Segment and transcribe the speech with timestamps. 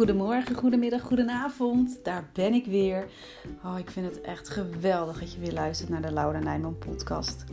[0.00, 1.98] Goedemorgen, goedemiddag, goedenavond.
[2.02, 3.06] Daar ben ik weer.
[3.64, 7.44] Oh, ik vind het echt geweldig dat je weer luistert naar de Laura Nijman podcast.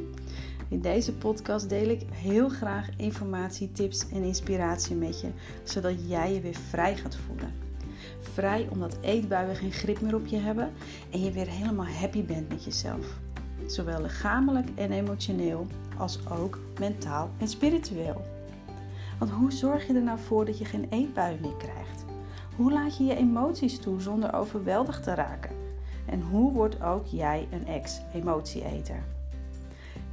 [0.69, 5.27] In deze podcast deel ik heel graag informatie, tips en inspiratie met je,
[5.63, 7.53] zodat jij je weer vrij gaat voelen.
[8.19, 10.73] Vrij omdat eetbuien geen grip meer op je hebben
[11.11, 13.19] en je weer helemaal happy bent met jezelf.
[13.65, 18.21] Zowel lichamelijk en emotioneel als ook mentaal en spiritueel.
[19.19, 22.06] Want hoe zorg je er nou voor dat je geen eetbuien meer krijgt?
[22.57, 25.55] Hoe laat je je emoties toe zonder overweldigd te raken?
[26.05, 29.03] En hoe wordt ook jij een ex-emotieeter?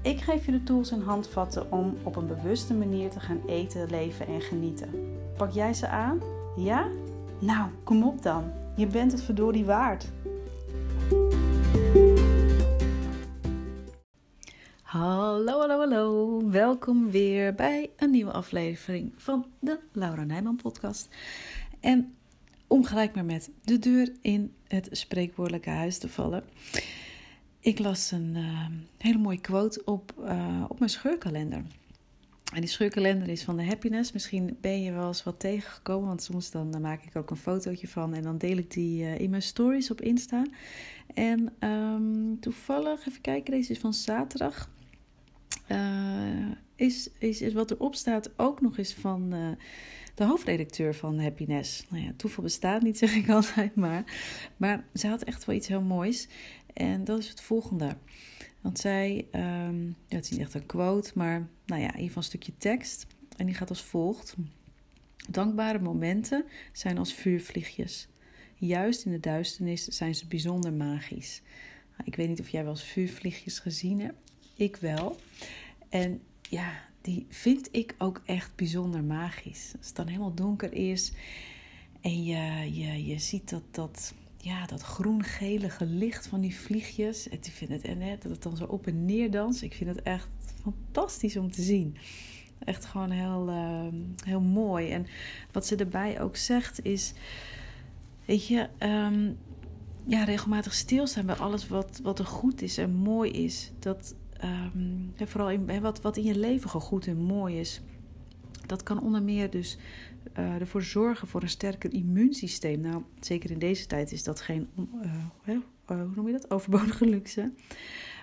[0.03, 3.91] Ik geef je de tools en handvatten om op een bewuste manier te gaan eten,
[3.91, 4.91] leven en genieten.
[5.37, 6.20] Pak jij ze aan?
[6.57, 6.89] Ja?
[7.41, 8.53] Nou, kom op dan.
[8.77, 10.12] Je bent het verdorie waard.
[14.83, 16.41] Hallo, hallo, hallo.
[16.51, 21.09] Welkom weer bij een nieuwe aflevering van de Laura Nijman podcast.
[21.81, 22.14] En
[22.67, 26.45] om gelijk maar met de deur in het spreekwoordelijke huis te vallen.
[27.61, 28.67] Ik las een uh,
[28.98, 31.62] hele mooie quote op, uh, op mijn scheurkalender.
[32.55, 34.12] En die scheurkalender is van de happiness.
[34.12, 37.89] Misschien ben je wel eens wat tegengekomen, want soms dan, maak ik ook een fotootje
[37.89, 40.47] van en dan deel ik die uh, in mijn stories op Insta.
[41.15, 44.70] En um, toevallig, even kijken, deze is van zaterdag.
[46.77, 49.34] Is, is, is wat erop staat ook nog eens van
[50.14, 51.84] de hoofdredacteur van Happiness.
[51.89, 54.05] Nou ja, toeval bestaat niet, zeg ik altijd maar.
[54.56, 56.28] Maar ze had echt wel iets heel moois.
[56.72, 57.97] En dat is het volgende.
[58.61, 62.06] Want zij, um, ja, het is niet echt een quote, maar nou ja, in ieder
[62.06, 63.06] geval een stukje tekst.
[63.36, 64.34] En die gaat als volgt.
[65.30, 68.08] Dankbare momenten zijn als vuurvliegjes.
[68.56, 71.42] Juist in de duisternis zijn ze bijzonder magisch.
[71.91, 74.33] Nou, ik weet niet of jij wel eens vuurvliegjes gezien hebt.
[74.56, 75.20] Ik wel.
[75.89, 76.22] En
[76.55, 79.72] ja, die vind ik ook echt bijzonder magisch.
[79.77, 81.12] Als het dan helemaal donker is
[82.00, 87.29] en je, je, je ziet dat, dat, ja, dat groen-gelige licht van die vliegjes.
[87.29, 89.62] En, vind het, en hè, dat het dan zo op en neer danst.
[89.62, 90.29] Ik vind het echt
[90.62, 91.96] fantastisch om te zien.
[92.58, 93.86] Echt gewoon heel, uh,
[94.24, 94.90] heel mooi.
[94.90, 95.06] En
[95.52, 97.12] wat ze erbij ook zegt is...
[98.24, 99.39] Weet je, um,
[100.06, 103.73] ja, regelmatig stilstaan bij alles wat, wat er goed is en mooi is.
[103.79, 104.14] Dat,
[104.45, 107.80] um, vooral in, wat, wat in je leven goed en mooi is.
[108.67, 109.78] Dat kan onder meer dus
[110.39, 112.80] uh, ervoor zorgen voor een sterker immuunsysteem.
[112.80, 114.68] Nou, zeker in deze tijd is dat geen,
[115.46, 115.56] uh,
[115.86, 117.52] hoe noem je dat, overbodige luxe.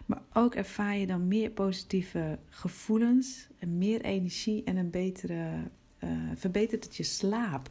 [0.05, 5.49] Maar ook ervaar je dan meer positieve gevoelens, en meer energie en een betere,
[6.35, 7.69] verbetert het je slaap.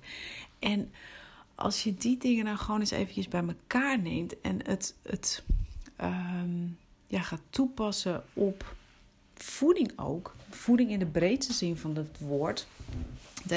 [0.58, 0.90] En
[1.54, 5.44] als je die dingen nou gewoon eens eventjes bij elkaar neemt en het, het
[6.02, 6.76] um,
[7.10, 8.74] ja, gaat toepassen op
[9.34, 10.34] voeding ook.
[10.50, 12.66] Voeding in de breedste zin van het woord.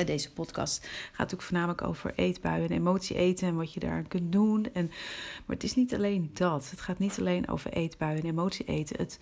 [0.06, 4.31] Deze podcast gaat natuurlijk voornamelijk over eetbuien en emotie eten en wat je daar kunt
[4.31, 4.68] doen.
[4.74, 4.88] En,
[5.46, 6.69] maar het is niet alleen dat.
[6.69, 8.97] Het gaat niet alleen over eetbuien en emotie eten.
[8.97, 9.19] Het,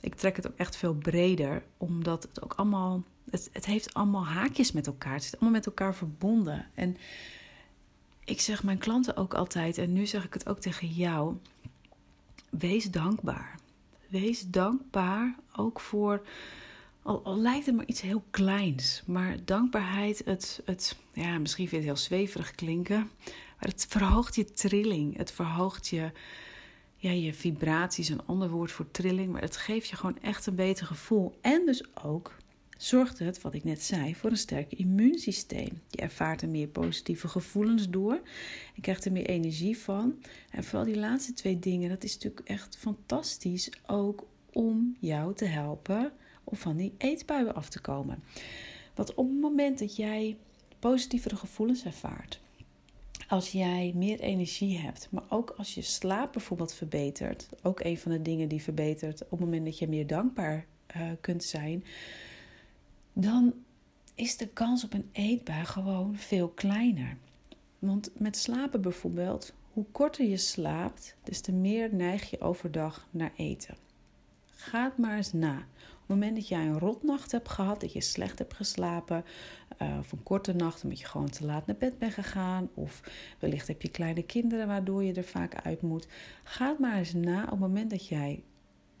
[0.00, 3.02] ik trek het ook echt veel breder, omdat het ook allemaal.
[3.30, 5.14] Het, het heeft allemaal haakjes met elkaar.
[5.14, 6.66] Het zit allemaal met elkaar verbonden.
[6.74, 6.96] En
[8.24, 11.36] ik zeg mijn klanten ook altijd, en nu zeg ik het ook tegen jou:
[12.50, 13.60] wees dankbaar.
[14.12, 16.22] Wees dankbaar ook voor,
[17.02, 21.82] al, al, lijkt het maar iets heel kleins, maar dankbaarheid, het, het, ja, misschien vind
[21.82, 26.10] je het heel zweverig klinken, maar het verhoogt je trilling, het verhoogt je,
[26.96, 30.54] ja, je vibraties, een ander woord voor trilling, maar het geeft je gewoon echt een
[30.54, 31.38] beter gevoel.
[31.40, 32.32] En dus ook
[32.82, 35.80] zorgt het, wat ik net zei, voor een sterker immuunsysteem.
[35.90, 38.20] Je ervaart er meer positieve gevoelens door.
[38.74, 40.14] Je krijgt er meer energie van.
[40.50, 45.44] En vooral die laatste twee dingen, dat is natuurlijk echt fantastisch ook om jou te
[45.44, 46.12] helpen
[46.44, 48.22] om van die eetbuien af te komen.
[48.94, 50.36] Want op het moment dat jij
[50.78, 52.40] positievere gevoelens ervaart,
[53.28, 58.12] als jij meer energie hebt, maar ook als je slaap bijvoorbeeld verbetert, ook een van
[58.12, 60.66] de dingen die verbetert op het moment dat je meer dankbaar
[60.96, 61.84] uh, kunt zijn,
[63.12, 63.54] dan
[64.14, 67.16] is de kans op een eetbui gewoon veel kleiner.
[67.78, 73.32] Want met slapen bijvoorbeeld, hoe korter je slaapt, des te meer neig je overdag naar
[73.36, 73.76] eten.
[74.50, 75.56] Ga het maar eens na.
[75.56, 79.24] Op het moment dat jij een rotnacht hebt gehad, dat je slecht hebt geslapen,
[79.82, 83.00] uh, of een korte nacht omdat je gewoon te laat naar bed bent gegaan, of
[83.38, 86.06] wellicht heb je kleine kinderen waardoor je er vaak uit moet.
[86.44, 88.42] Ga het maar eens na op het moment dat jij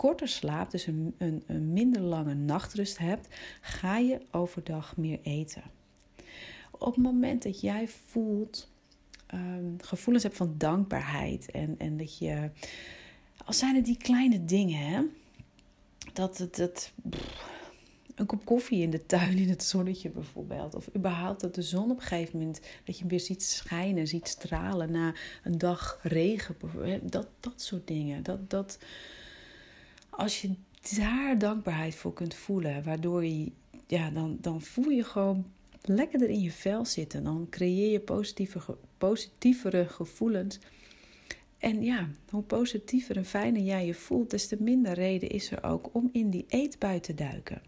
[0.02, 3.28] korter slaapt, dus een, een, een minder lange nachtrust hebt,
[3.60, 5.62] ga je overdag meer eten.
[6.70, 8.70] Op het moment dat jij voelt,
[9.34, 12.50] um, gevoelens hebt van dankbaarheid en, en dat je,
[13.44, 15.02] als zijn het die kleine dingen, hè,
[16.12, 16.92] dat het, het
[18.14, 20.74] een kop koffie in de tuin in het zonnetje bijvoorbeeld.
[20.74, 24.28] Of überhaupt dat de zon op een gegeven moment, dat je weer ziet schijnen, ziet
[24.28, 25.14] stralen na
[25.44, 26.56] een dag regen.
[27.02, 28.22] Dat, dat soort dingen.
[28.22, 28.78] Dat, dat,
[30.16, 30.54] als je
[30.96, 33.52] daar dankbaarheid voor kunt voelen, waardoor je,
[33.86, 35.46] ja, dan, dan voel je gewoon
[35.82, 37.24] lekkerder in je vel zitten.
[37.24, 40.58] Dan creëer je positieve, positievere gevoelens.
[41.58, 45.64] En ja, hoe positiever en fijner jij je voelt, des te minder reden is er
[45.64, 47.62] ook om in die eetbui te duiken.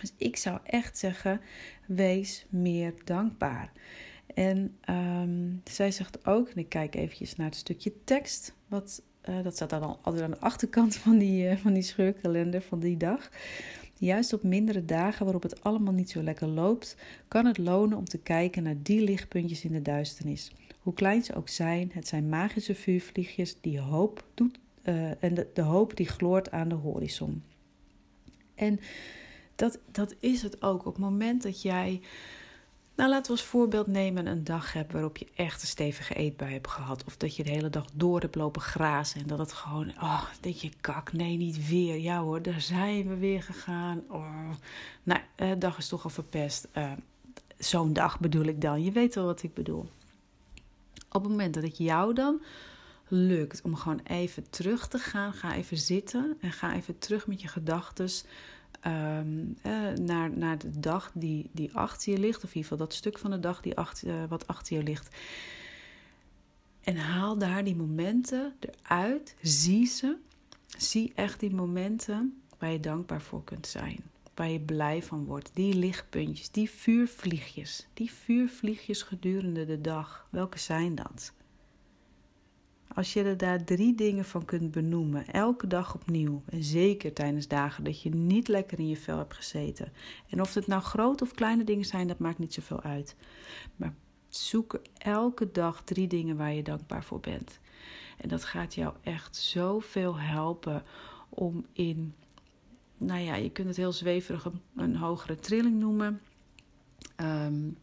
[0.00, 1.40] Dus ik zou echt zeggen,
[1.86, 3.72] wees meer dankbaar.
[4.34, 9.42] En um, zij zegt ook, en ik kijk eventjes naar het stukje tekst, wat, uh,
[9.42, 12.96] dat staat dan altijd aan de achterkant van die, uh, van die scheurkalender van die
[12.96, 13.30] dag.
[13.94, 16.96] Juist op mindere dagen waarop het allemaal niet zo lekker loopt,
[17.28, 20.52] kan het lonen om te kijken naar die lichtpuntjes in de duisternis.
[20.80, 25.46] Hoe klein ze ook zijn, het zijn magische vuurvliegjes die hoop doet uh, en de,
[25.54, 27.42] de hoop die gloort aan de horizon.
[28.54, 28.80] En
[29.54, 30.86] dat, dat is het ook.
[30.86, 32.00] Op het moment dat jij,
[33.02, 36.68] nou laten we als voorbeeld nemen, een dag waarop je echt een stevige eetbui hebt
[36.68, 37.04] gehad.
[37.04, 40.24] Of dat je de hele dag door hebt lopen grazen en dat het gewoon, oh,
[40.40, 41.98] denk je, kak, nee, niet weer.
[41.98, 44.02] Ja hoor, daar zijn we weer gegaan.
[44.08, 44.50] Oh.
[45.02, 46.68] Nou, de dag is toch al verpest.
[46.76, 46.92] Uh,
[47.58, 48.82] Zo'n dag bedoel ik dan.
[48.82, 49.88] Je weet wel wat ik bedoel.
[51.10, 52.42] Op het moment dat het jou dan
[53.08, 57.40] lukt om gewoon even terug te gaan, ga even zitten en ga even terug met
[57.40, 58.08] je gedachten
[58.86, 62.86] um, eh, naar, naar de dag die, die achter je ligt, of in ieder geval
[62.86, 65.16] dat stuk van de dag die achter, uh, wat achter je ligt.
[66.80, 70.16] En haal daar die momenten eruit, zie ze.
[70.66, 74.00] Zie echt die momenten waar je dankbaar voor kunt zijn.
[74.34, 75.50] Waar je blij van wordt.
[75.54, 77.86] Die lichtpuntjes, die vuurvliegjes.
[77.94, 80.26] Die vuurvliegjes gedurende de dag.
[80.30, 81.32] Welke zijn dat?
[82.94, 87.48] Als je er daar drie dingen van kunt benoemen, elke dag opnieuw, en zeker tijdens
[87.48, 89.92] dagen dat je niet lekker in je vel hebt gezeten.
[90.28, 93.16] En of het nou grote of kleine dingen zijn, dat maakt niet zoveel uit.
[93.76, 93.94] Maar
[94.28, 97.60] zoek elke dag drie dingen waar je dankbaar voor bent.
[98.18, 100.82] En dat gaat jou echt zoveel helpen
[101.28, 102.14] om in,
[102.96, 106.20] nou ja, je kunt het heel zweverig een, hogere trilling noemen.
[107.16, 107.76] Um,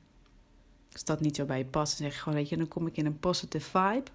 [0.93, 2.87] als dat niet zo bij je past, dan zeg je gewoon, weet je, dan kom
[2.87, 4.09] ik in een positive vibe.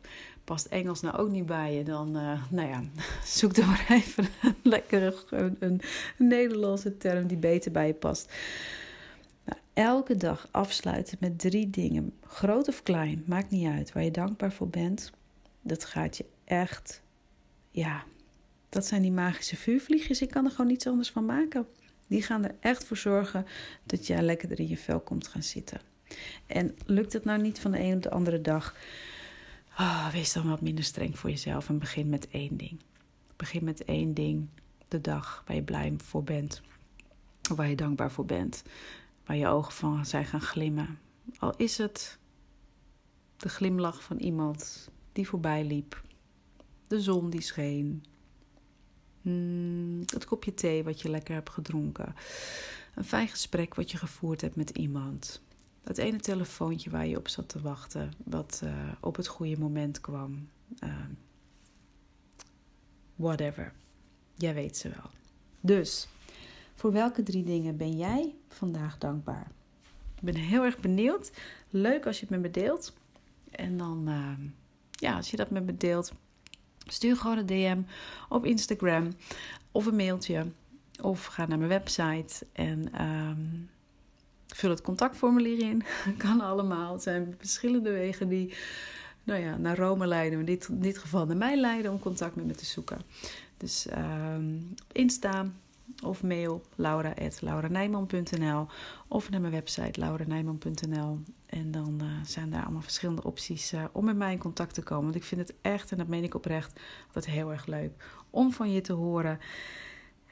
[0.44, 2.82] Past Engels nou ook niet bij je, dan, uh, nou ja,
[3.24, 5.80] zoek dan maar even een lekkere, een, een,
[6.18, 8.32] Nederlandse term die beter bij je past.
[9.44, 14.10] Nou, elke dag afsluiten met drie dingen, groot of klein, maakt niet uit, waar je
[14.10, 15.12] dankbaar voor bent.
[15.62, 17.02] Dat gaat je echt,
[17.70, 18.04] ja,
[18.68, 20.22] dat zijn die magische vuurvliegjes.
[20.22, 21.66] Ik kan er gewoon niets anders van maken.
[22.06, 23.46] Die gaan er echt voor zorgen
[23.84, 25.80] dat jij lekkerder in je vel komt gaan zitten.
[26.46, 28.74] En lukt het nou niet van de een op de andere dag?
[29.78, 32.80] Oh, wees dan wat minder streng voor jezelf en begin met één ding.
[33.36, 34.48] Begin met één ding
[34.88, 36.62] de dag waar je blij voor bent.
[37.54, 38.62] Waar je dankbaar voor bent.
[39.26, 40.98] Waar je ogen van zijn gaan glimmen.
[41.38, 42.18] Al is het
[43.36, 46.02] de glimlach van iemand die voorbij liep.
[46.86, 48.04] De zon die scheen.
[49.22, 52.14] Hmm, het kopje thee wat je lekker hebt gedronken.
[52.94, 55.42] Een fijn gesprek wat je gevoerd hebt met iemand.
[55.84, 60.00] Dat ene telefoontje waar je op zat te wachten, wat uh, op het goede moment
[60.00, 60.48] kwam.
[60.84, 60.90] Uh,
[63.16, 63.72] whatever.
[64.36, 65.10] Jij weet ze wel.
[65.60, 66.08] Dus,
[66.74, 69.50] voor welke drie dingen ben jij vandaag dankbaar?
[70.14, 71.32] Ik ben heel erg benieuwd.
[71.70, 72.92] Leuk als je het met me deelt.
[73.50, 74.30] En dan, uh,
[74.90, 76.12] ja, als je dat met me deelt,
[76.86, 77.82] stuur gewoon een DM
[78.28, 79.08] op Instagram
[79.72, 80.46] of een mailtje.
[81.02, 83.70] Of ga naar mijn website en um,
[84.46, 85.82] Vul het contactformulier in.
[86.18, 86.92] kan allemaal.
[86.92, 88.54] Het zijn verschillende wegen die
[89.24, 90.38] nou ja, naar Rome leiden.
[90.38, 92.98] In dit, geval naar mij leiden om contact met me te zoeken.
[93.56, 95.46] Dus um, Insta
[96.04, 98.66] of mail laura.lauranijman.nl
[99.08, 101.18] of naar mijn website lauranijman.nl.
[101.46, 104.82] En dan uh, zijn daar allemaal verschillende opties uh, om met mij in contact te
[104.82, 105.04] komen.
[105.04, 107.92] Want ik vind het echt, en dat meen ik oprecht, altijd heel erg leuk
[108.30, 109.38] om van je te horen.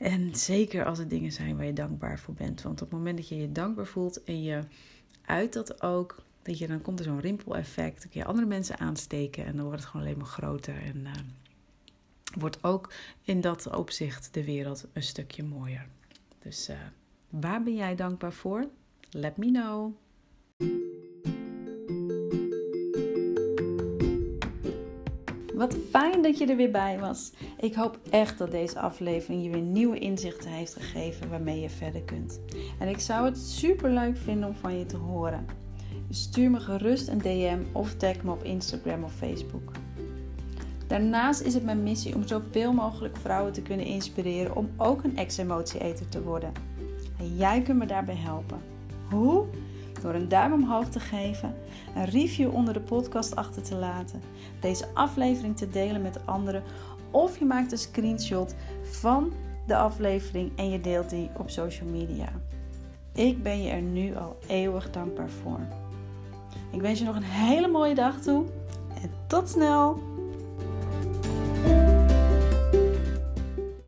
[0.03, 2.63] En zeker als het dingen zijn waar je dankbaar voor bent.
[2.63, 4.61] Want op het moment dat je je dankbaar voelt en je
[5.25, 8.01] uit dat ook, dat je, dan komt er zo'n rimpeleffect.
[8.01, 10.83] Dan kun je andere mensen aansteken en dan wordt het gewoon alleen maar groter.
[10.83, 11.13] En uh,
[12.39, 12.93] wordt ook
[13.23, 15.87] in dat opzicht de wereld een stukje mooier.
[16.39, 16.77] Dus uh,
[17.29, 18.69] waar ben jij dankbaar voor?
[19.11, 19.95] Let me know.
[25.62, 27.33] Wat fijn dat je er weer bij was.
[27.61, 32.02] Ik hoop echt dat deze aflevering je weer nieuwe inzichten heeft gegeven waarmee je verder
[32.02, 32.40] kunt.
[32.78, 35.47] En ik zou het super leuk vinden om van je te horen.
[36.11, 39.73] Stuur me gerust een DM of tag me op Instagram of Facebook.
[40.87, 45.16] Daarnaast is het mijn missie om zoveel mogelijk vrouwen te kunnen inspireren om ook een
[45.16, 46.52] ex-emotieeter te worden.
[47.19, 48.59] En jij kunt me daarbij helpen.
[49.11, 49.45] Hoe?
[50.03, 51.55] Door een duim omhoog te geven,
[51.95, 54.21] een review onder de podcast achter te laten,
[54.61, 56.63] deze aflevering te delen met anderen
[57.11, 59.33] of je maakt een screenshot van
[59.67, 62.29] de aflevering en je deelt die op social media.
[63.13, 65.61] Ik ben je er nu al eeuwig dankbaar voor.
[66.71, 68.45] Ik wens je nog een hele mooie dag toe
[69.03, 70.12] en tot snel!